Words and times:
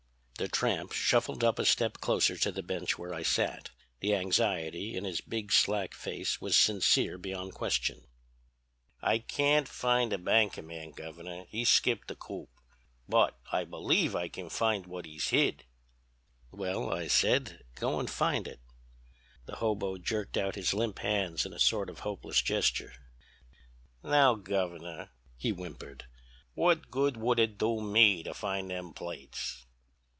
"The 0.37 0.47
tramp 0.47 0.91
shuffled 0.91 1.43
up 1.43 1.59
a 1.59 1.65
step 1.65 1.99
closer 1.99 2.35
to 2.35 2.51
the 2.51 2.63
bench 2.63 2.97
where 2.97 3.13
I 3.13 3.21
sat. 3.21 3.69
The 3.99 4.15
anxiety 4.15 4.95
in 4.97 5.03
his 5.03 5.21
big 5.21 5.51
slack 5.51 5.93
face 5.93 6.41
was 6.41 6.55
sincere 6.55 7.19
beyond 7.19 7.53
question. 7.53 8.07
"'I 9.03 9.19
can't 9.19 9.67
find 9.67 10.11
the 10.11 10.17
banker 10.17 10.63
man, 10.63 10.93
Governor; 10.93 11.45
he's 11.49 11.69
skipped 11.69 12.07
the 12.07 12.15
coop. 12.15 12.49
But 13.07 13.37
I 13.51 13.65
believe 13.65 14.15
I 14.15 14.29
can 14.29 14.49
find 14.49 14.87
what 14.87 15.05
he's 15.05 15.27
hid.' 15.27 15.65
"'Well,' 16.51 16.91
I 16.91 17.05
said, 17.07 17.63
'go 17.75 17.99
and 17.99 18.09
find 18.09 18.47
it.' 18.47 18.61
"The 19.45 19.57
hobo 19.57 19.99
jerked 19.99 20.37
out 20.37 20.55
his 20.55 20.73
limp 20.73 20.97
hands 20.97 21.45
in 21.45 21.53
a 21.53 21.59
sort 21.59 21.87
of 21.87 21.99
hopeless 21.99 22.41
gesture. 22.41 22.93
"'Now, 24.01 24.33
Governor,' 24.33 25.11
he 25.37 25.51
whimpered, 25.51 26.05
'what 26.55 26.89
good 26.89 27.15
would 27.15 27.37
it 27.39 27.59
do 27.59 27.79
me 27.79 28.23
to 28.23 28.33
find 28.33 28.71
them 28.71 28.91
plates?' 28.95 29.67